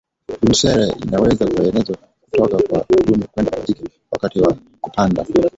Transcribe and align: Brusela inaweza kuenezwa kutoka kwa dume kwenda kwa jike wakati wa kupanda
Brusela 0.43 0.95
inaweza 0.95 1.47
kuenezwa 1.47 1.97
kutoka 2.21 2.63
kwa 2.63 2.85
dume 3.05 3.25
kwenda 3.31 3.51
kwa 3.51 3.61
jike 3.65 3.83
wakati 4.11 4.41
wa 4.41 4.53
kupanda 4.81 5.25